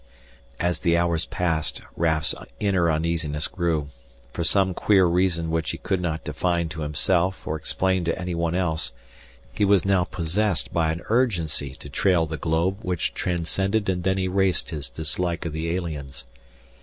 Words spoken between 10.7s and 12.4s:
by an urgency to trail the